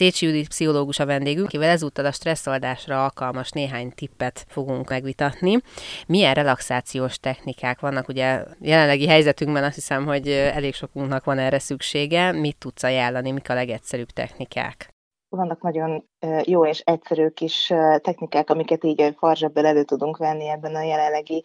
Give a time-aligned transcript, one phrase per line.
[0.00, 5.58] Szécsi Judit pszichológus a vendégünk, akivel ezúttal a stresszoldásra alkalmas néhány tippet fogunk megvitatni.
[6.06, 8.08] Milyen relaxációs technikák vannak?
[8.08, 12.32] Ugye jelenlegi helyzetünkben azt hiszem, hogy elég sokunknak van erre szüksége.
[12.32, 14.90] Mit tudsz ajánlani, mik a legegyszerűbb technikák?
[15.28, 16.09] vannak nagyon
[16.44, 21.42] jó és egyszerű kis technikák, amiket így farzsabbal elő tudunk venni ebben a jelenlegi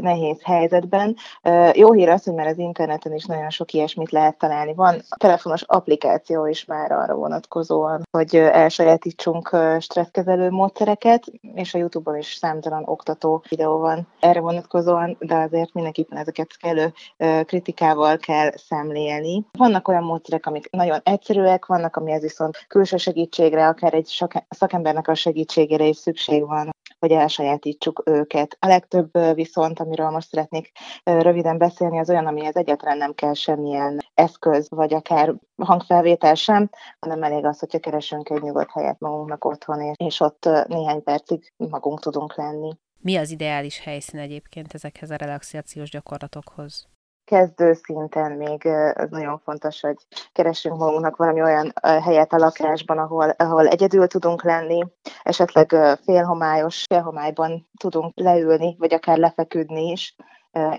[0.00, 1.16] nehéz helyzetben.
[1.72, 4.74] Jó hír az, hogy már az interneten is nagyon sok ilyesmit lehet találni.
[4.74, 12.34] Van telefonos applikáció is már arra vonatkozóan, hogy elsajátítsunk stresszkezelő módszereket, és a YouTube-on is
[12.34, 16.92] számtalan oktató videó van erre vonatkozóan, de azért mindenképpen ezeket kellő
[17.44, 19.44] kritikával kell szemlélni.
[19.58, 24.05] Vannak olyan módszerek, amik nagyon egyszerűek, vannak, amihez viszont külső segítségre, akár egy
[24.48, 28.56] szakembernek a segítségére is szükség van, hogy elsajátítsuk őket.
[28.60, 30.70] A legtöbb viszont, amiről most szeretnék
[31.02, 37.22] röviden beszélni, az olyan, amihez egyáltalán nem kell semmilyen eszköz, vagy akár hangfelvétel sem, hanem
[37.22, 42.36] elég az, hogyha keresünk egy nyugodt helyet magunknak otthon, és ott néhány percig magunk tudunk
[42.36, 42.72] lenni.
[42.98, 46.88] Mi az ideális helyszín egyébként ezekhez a relaxációs gyakorlatokhoz?
[47.26, 49.96] Kezdő szinten még az nagyon fontos, hogy
[50.32, 54.84] keressünk magunknak valami olyan helyet a lakásban, ahol, ahol egyedül tudunk lenni,
[55.22, 60.16] esetleg félhomályos, félhomályban tudunk leülni, vagy akár lefeküdni is,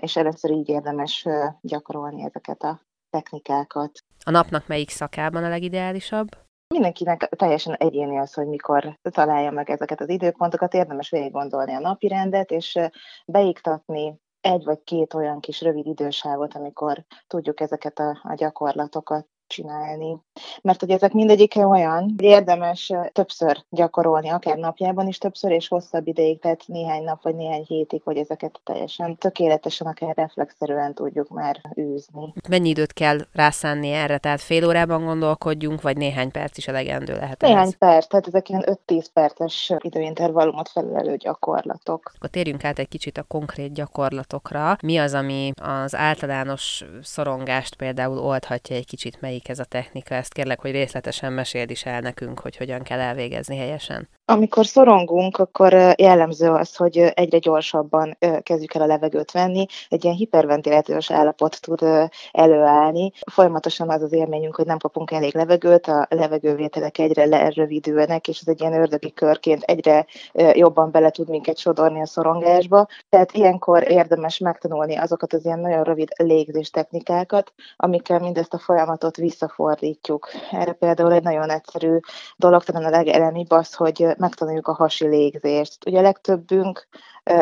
[0.00, 1.26] és először így érdemes
[1.60, 3.90] gyakorolni ezeket a technikákat.
[4.24, 6.28] A napnak melyik szakában a legideálisabb?
[6.74, 11.80] Mindenkinek teljesen egyéni az, hogy mikor találja meg ezeket az időpontokat, érdemes végig gondolni a
[11.80, 12.78] napi rendet, és
[13.26, 20.16] beiktatni egy vagy két olyan kis rövid idősávot, amikor tudjuk ezeket a, a gyakorlatokat csinálni.
[20.62, 26.06] Mert hogy ezek mindegyike olyan, hogy érdemes többször gyakorolni, akár napjában is többször, és hosszabb
[26.06, 31.60] ideig, tehát néhány nap vagy néhány hétig, hogy ezeket teljesen tökéletesen, akár reflexzerűen tudjuk már
[31.80, 32.32] űzni.
[32.48, 34.18] Mennyi időt kell rászánni erre?
[34.18, 37.40] Tehát fél órában gondolkodjunk, vagy néhány perc is elegendő lehet?
[37.40, 37.78] Néhány ehhez?
[37.78, 42.12] perc, tehát ezek ilyen 5-10 perces időintervallumot felelő gyakorlatok.
[42.14, 44.76] Akkor térjünk át egy kicsit a konkrét gyakorlatokra.
[44.82, 50.14] Mi az, ami az általános szorongást például oldhatja egy kicsit, melyik melyik ez a technika?
[50.14, 54.08] Ezt kérlek, hogy részletesen meséld is el nekünk, hogy hogyan kell elvégezni helyesen.
[54.24, 60.16] Amikor szorongunk, akkor jellemző az, hogy egyre gyorsabban kezdjük el a levegőt venni, egy ilyen
[60.16, 63.12] hiperventilációs állapot tud előállni.
[63.32, 68.48] Folyamatosan az az élményünk, hogy nem kapunk elég levegőt, a levegővételek egyre lerövidülnek, és ez
[68.48, 70.06] egy ilyen ördögi körként egyre
[70.52, 72.86] jobban bele tud minket sodorni a szorongásba.
[73.08, 79.16] Tehát ilyenkor érdemes megtanulni azokat az ilyen nagyon rövid légzés technikákat, amikkel mindezt a folyamatot
[79.28, 80.28] visszafordítjuk.
[80.50, 81.98] Erre például egy nagyon egyszerű
[82.36, 85.86] dolog, talán a legelemibb az, hogy megtanuljuk a hasi légzést.
[85.86, 86.88] Ugye a legtöbbünk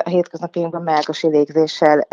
[0.04, 2.06] a hétköznapjainkban melkasi légzéssel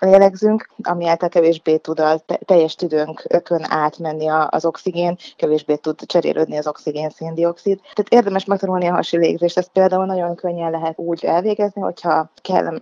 [0.00, 6.66] lélegzünk, ami által kevésbé tud a teljes tüdőnkön átmenni az oxigén, kevésbé tud cserélődni az
[6.66, 7.80] oxigén széndiokszid.
[7.80, 12.30] Tehát érdemes megtanulni a hasi légzést, ezt például nagyon könnyen lehet úgy elvégezni, hogyha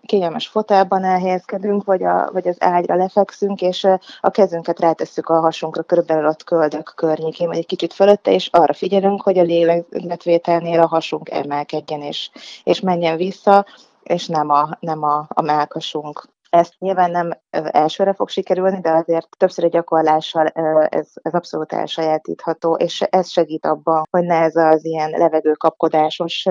[0.06, 3.87] kényelmes fotelban elhelyezkedünk, vagy, a, vagy az ágyra lefekszünk, és
[4.21, 8.72] a kezünket rátesszük a hasunkra, körülbelül ott köldök környékén, vagy egy kicsit fölötte, és arra
[8.72, 12.31] figyelünk, hogy a lélegzetvételnél a hasunk emelkedjen és,
[12.65, 13.67] és menjen vissza,
[14.03, 16.28] és nem a, nem a, a melkasunk.
[16.54, 20.47] Ezt nyilván nem elsőre fog sikerülni, de azért többször egy gyakorlással
[20.88, 26.47] ez, ez abszolút elsajátítható, és ez segít abban, hogy ne ez az ilyen levegőkapkodásos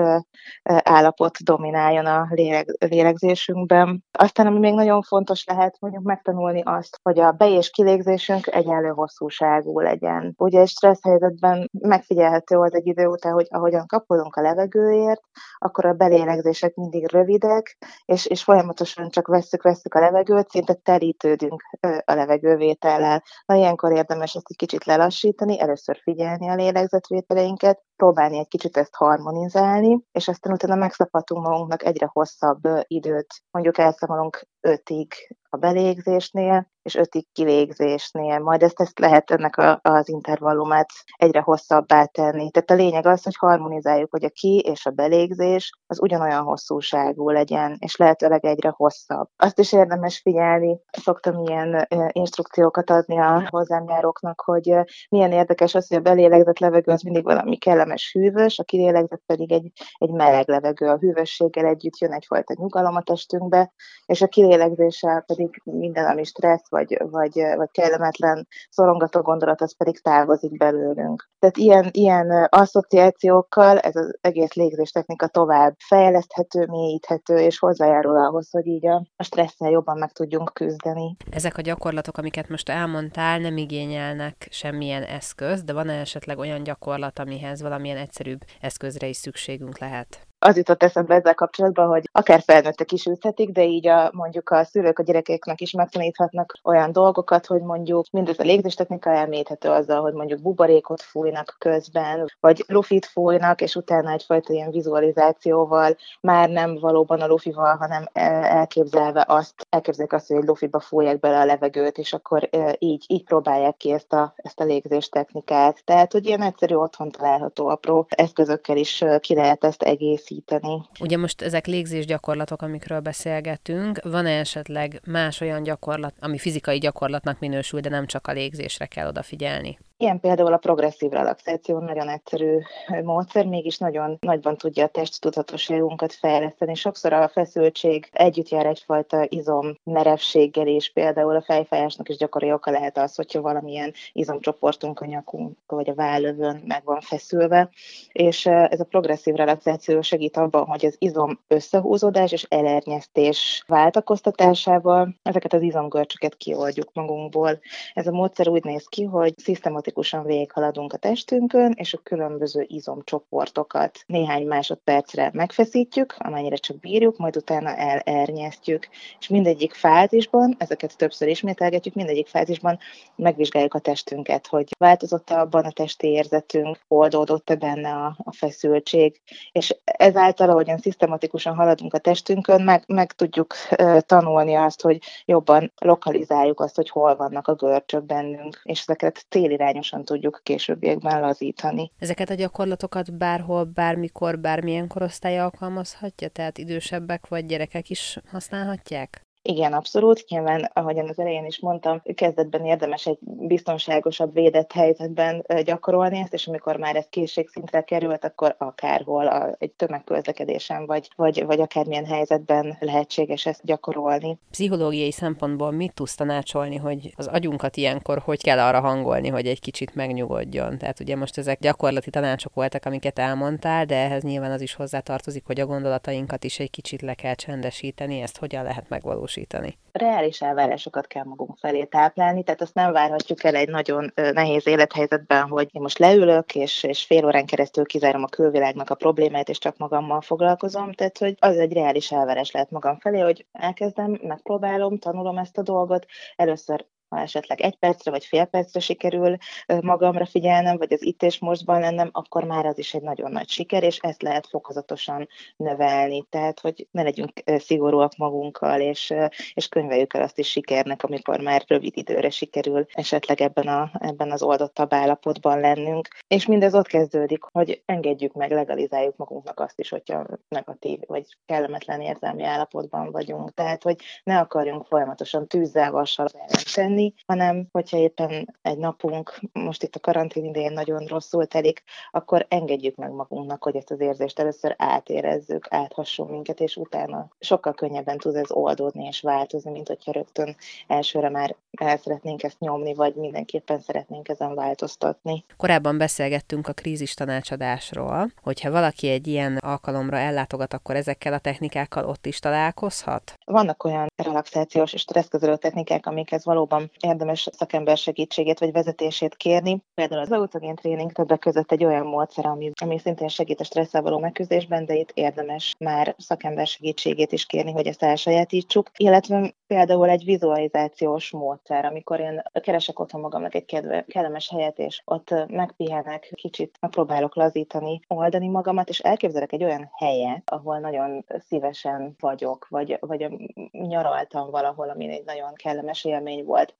[0.62, 4.04] állapot domináljon a léleg, lélegzésünkben.
[4.18, 8.88] Aztán, ami még nagyon fontos lehet, mondjuk megtanulni azt, hogy a be- és kilégzésünk egyenlő
[8.88, 10.34] hosszúságú legyen.
[10.36, 15.20] Ugye egy stressz helyzetben megfigyelhető az egy idő után, hogy ahogyan kapolunk a levegőért,
[15.58, 21.62] akkor a belélegzések mindig rövidek, és, és folyamatosan csak vesszük, vesszük a levegőt, szinte terítődünk
[22.04, 23.22] a levegővétellel.
[23.46, 28.94] Na ilyenkor érdemes ezt egy kicsit lelassítani, először figyelni a lélegzetvételeinket, próbálni egy kicsit ezt
[28.94, 33.34] harmonizálni, és aztán utána megszabadulunk magunknak egyre hosszabb időt.
[33.50, 35.12] Mondjuk elszámolunk ötig
[35.48, 38.38] a belégzésnél, és ötig kilégzésnél.
[38.38, 42.50] Majd ezt, ezt lehet ennek a, az intervallumát egyre hosszabbá tenni.
[42.50, 47.30] Tehát a lényeg az, hogy harmonizáljuk, hogy a ki és a belégzés az ugyanolyan hosszúságú
[47.30, 49.28] legyen, és lehetőleg egyre hosszabb.
[49.36, 54.74] Azt is érdemes figyelni, szoktam ilyen instrukciókat adni a hozzámjáróknak, hogy
[55.08, 59.52] milyen érdekes az, hogy a belélegzett levegő az mindig valami kellemes hűvös, a kilélegzett pedig
[59.52, 60.86] egy, egy meleg levegő.
[60.86, 63.72] A hűvösséggel együtt jön egyfajta nyugalom a testünkbe,
[64.06, 70.00] és a kilélegzéssel pedig minden, ami stressz vagy, vagy, vagy kellemetlen szorongató gondolat, az pedig
[70.00, 71.28] távozik belőlünk.
[71.38, 78.66] Tehát ilyen, ilyen asszociációkkal ez az egész légzéstechnika tovább fejleszthető, mélyíthető, és hozzájárul ahhoz, hogy
[78.66, 81.16] így a, stresszel jobban meg tudjunk küzdeni.
[81.30, 87.18] Ezek a gyakorlatok, amiket most elmondtál, nem igényelnek semmilyen eszköz, de van esetleg olyan gyakorlat,
[87.18, 90.26] amihez valamilyen egyszerűbb eszközre is szükségünk lehet?
[90.46, 94.64] Az jutott eszembe ezzel kapcsolatban, hogy akár felnőttek is ülthetik, de így a, mondjuk a
[94.64, 100.12] szülők a gyerekeknek is megtaníthatnak olyan dolgokat, hogy mondjuk mindez a légzéstechnika elméthető azzal, hogy
[100.12, 107.20] mondjuk buborékot fújnak közben, vagy lufit fújnak, és utána egyfajta ilyen vizualizációval már nem valóban
[107.20, 108.08] a lufival, hanem
[108.42, 112.48] elképzelve azt, elképzelik azt, hogy egy lufiba fújják bele a levegőt, és akkor
[112.78, 115.84] így, így próbálják ki ezt a, ezt a légzéstechnikát.
[115.84, 120.82] Tehát, hogy ilyen egyszerű otthon található apró eszközökkel is ki lehet ezt egész készíteni.
[121.00, 127.38] Ugye most ezek légzés gyakorlatok, amikről beszélgetünk, van-e esetleg más olyan gyakorlat, ami fizikai gyakorlatnak
[127.38, 129.78] minősül, de nem csak a légzésre kell odafigyelni?
[129.96, 132.58] Ilyen például a progresszív relaxáció nagyon egyszerű
[133.02, 136.74] módszer, mégis nagyon nagyban tudja a test tudhatóságunkat fejleszteni.
[136.74, 142.70] Sokszor a feszültség együtt jár egyfajta izom merevséggel, és például a fejfájásnak is gyakori oka
[142.70, 147.70] lehet az, hogyha valamilyen izomcsoportunk a nyakunk vagy a vállövön meg van feszülve.
[148.12, 155.52] És ez a progresszív relaxáció segít abban, hogy az izom összehúzódás és elernyeztés váltakoztatásával ezeket
[155.52, 157.58] az izomgörcsöket kioldjuk magunkból.
[157.92, 162.64] Ez a módszer úgy néz ki, hogy szisztematikus szisztematikusan végighaladunk a testünkön, és a különböző
[162.68, 168.88] izomcsoportokat néhány másodpercre megfeszítjük, amennyire csak bírjuk, majd utána elernyeztjük.
[169.20, 172.78] És mindegyik fázisban, ezeket többször ismételgetjük, mindegyik fázisban
[173.16, 179.20] megvizsgáljuk a testünket, hogy változott abban a testi érzetünk, oldódott-e benne a, a feszültség,
[179.52, 185.72] és ezáltal, ahogyan szisztematikusan haladunk a testünkön, meg, meg tudjuk uh, tanulni azt, hogy jobban
[185.80, 191.90] lokalizáljuk azt, hogy hol vannak a görcsök bennünk, és ezeket célirányos arányosan tudjuk későbbiekben lazítani.
[191.98, 196.28] Ezeket a gyakorlatokat bárhol, bármikor, bármilyen korosztály alkalmazhatja?
[196.28, 199.23] Tehát idősebbek vagy gyerekek is használhatják?
[199.46, 200.24] Igen, abszolút.
[200.28, 206.46] Nyilván, ahogyan az elején is mondtam, kezdetben érdemes egy biztonságosabb, védett helyzetben gyakorolni ezt, és
[206.46, 212.76] amikor már ez készségszintre került, akkor akárhol a, egy tömegközlekedésen, vagy, vagy, vagy akármilyen helyzetben
[212.80, 214.38] lehetséges ezt gyakorolni.
[214.50, 219.60] Pszichológiai szempontból mit tudsz tanácsolni, hogy az agyunkat ilyenkor hogy kell arra hangolni, hogy egy
[219.60, 220.78] kicsit megnyugodjon?
[220.78, 225.46] Tehát ugye most ezek gyakorlati tanácsok voltak, amiket elmondtál, de ehhez nyilván az is hozzátartozik,
[225.46, 229.32] hogy a gondolatainkat is egy kicsit le kell csendesíteni, ezt hogyan lehet megvalósítani?
[229.34, 229.78] Megvalósítani?
[229.92, 235.48] Reális elvárásokat kell magunk felé táplálni, tehát azt nem várhatjuk el egy nagyon nehéz élethelyzetben,
[235.48, 239.58] hogy én most leülök, és, és fél órán keresztül kizárom a külvilágnak a problémát, és
[239.58, 240.92] csak magammal foglalkozom.
[240.92, 245.62] Tehát, hogy az egy reális elvárás lehet magam felé, hogy elkezdem, megpróbálom, tanulom ezt a
[245.62, 246.06] dolgot.
[246.36, 249.36] Először ha esetleg egy percre vagy fél percre sikerül
[249.80, 253.48] magamra figyelnem, vagy az itt és mostban lennem, akkor már az is egy nagyon nagy
[253.48, 256.26] siker, és ezt lehet fokozatosan növelni.
[256.30, 259.14] Tehát, hogy ne legyünk szigorúak magunkkal, és,
[259.54, 264.30] és könyveljük el azt is sikernek, amikor már rövid időre sikerül esetleg ebben, a, ebben
[264.30, 266.08] az oldottabb állapotban lennünk.
[266.28, 272.00] És mindez ott kezdődik, hogy engedjük meg, legalizáljuk magunknak azt is, hogyha negatív vagy kellemetlen
[272.00, 273.54] érzelmi állapotban vagyunk.
[273.54, 276.28] Tehát, hogy ne akarjunk folyamatosan tűzzel, vassal
[276.74, 281.82] tenni, tenni, hanem hogyha éppen egy napunk, most itt a karantén idején nagyon rosszul telik,
[282.10, 287.74] akkor engedjük meg magunknak, hogy ezt az érzést először átérezzük, áthasson minket, és utána sokkal
[287.74, 290.56] könnyebben tud ez oldódni és változni, mint hogyha rögtön
[290.86, 295.44] elsőre már el szeretnénk ezt nyomni, vagy mindenképpen szeretnénk ezen változtatni.
[295.56, 302.04] Korábban beszélgettünk a krízis tanácsadásról, hogyha valaki egy ilyen alkalomra ellátogat, akkor ezekkel a technikákkal
[302.04, 303.34] ott is találkozhat?
[303.44, 309.82] Vannak olyan relaxációs és stresszkezelő technikák, amikhez valóban érdemes szakember segítségét vagy vezetését kérni.
[309.94, 314.02] Például az autogén tréning többek között egy olyan módszer, ami, ami szintén segít a stresszel
[314.02, 318.90] való megküzdésben, de itt érdemes már szakember segítségét is kérni, hogy ezt elsajátítsuk.
[318.96, 325.02] Illetve például egy vizualizációs módszer, amikor én keresek otthon magamnak egy kedve, kellemes helyet, és
[325.04, 332.14] ott megpihenek, kicsit megpróbálok lazítani, oldani magamat, és elképzelek egy olyan helyet, ahol nagyon szívesen
[332.20, 333.26] vagyok, vagy, vagy
[333.70, 336.73] nyaraltam valahol, ami egy nagyon kellemes élmény volt.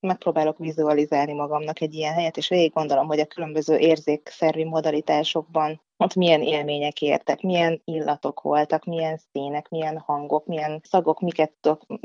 [0.00, 6.14] Megpróbálok vizualizálni magamnak egy ilyen helyet, és végig gondolom, hogy a különböző érzékszervi modalitásokban ott
[6.14, 11.52] milyen élmények értek, milyen illatok voltak, milyen színek, milyen hangok, milyen szagok, miket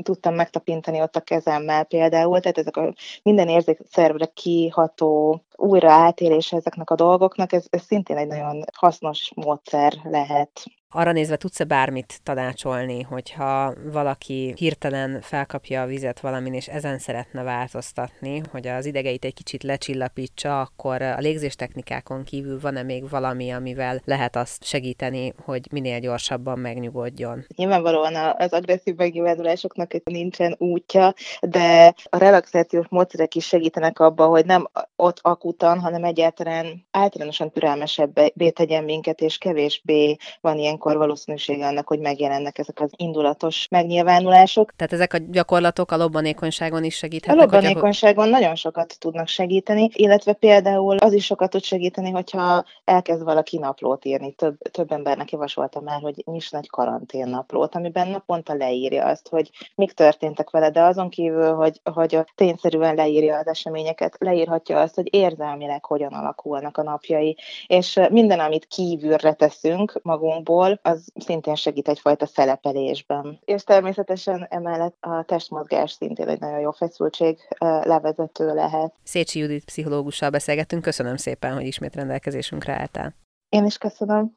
[0.02, 2.40] tudtam megtapintani ott a kezemmel például.
[2.40, 8.26] Tehát ezek a minden érzékszervre kiható újra átélése ezeknek a dolgoknak, ez, ez szintén egy
[8.26, 16.20] nagyon hasznos módszer lehet Arra nézve tudsz-e bármit tanácsolni, hogyha valaki hirtelen felkapja a vizet
[16.20, 22.60] valamin, és ezen szeretne változtatni, hogy az idegeit egy kicsit lecsillapítsa, akkor a légzéstechnikákon kívül
[22.60, 27.46] van-e még valami, amivel lehet azt segíteni, hogy minél gyorsabban megnyugodjon?
[27.56, 34.68] Nyilvánvalóan az agresszív megnyilvánulásoknak nincsen útja, de a relaxációs módszerek is segítenek abban, hogy nem
[34.96, 41.98] ott akutan, hanem egyáltalán általánosan türelmesebbé tegyen minket, és kevésbé van ilyenkor valószínűsége annak, hogy
[41.98, 44.72] megjelennek ezek az indulatos megnyilvánulások.
[44.76, 47.38] Tehát ezek a gyakorlatok a lobbanékonyságon is segíthetnek?
[47.38, 48.32] A lobbanékonyságon hogy...
[48.32, 54.04] nagyon sokat tudnak segíteni, illetve például az is sokat tud segíteni, hogyha elkezd valaki naplót
[54.04, 54.32] írni.
[54.32, 59.50] Több, több embernek javasoltam már, hogy nyisd egy karantén naplót, amiben naponta leírja azt, hogy
[59.74, 65.14] mik történtek vele, de azon kívül, hogy, hogy tényszerűen leírja az eseményeket, leírhatja azt, hogy
[65.14, 67.36] érzelmileg hogyan alakulnak a napjai,
[67.66, 73.38] és minden, amit kívülre teszünk magunkból, az szintén segít egyfajta szelepelésben.
[73.44, 77.38] És természetesen emellett a testmozgás szintén egy nagyon jó feszültség
[77.82, 78.94] levezető lehet.
[79.02, 83.14] Szécsi Judit pszichológussal beszélgetünk, köszönöm szépen, hogy ismét rendelkezésünkre álltál.
[83.48, 84.30] Én is köszönöm.